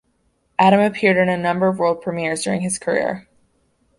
[0.57, 3.27] Adam appeared in a number of world premieres during his career.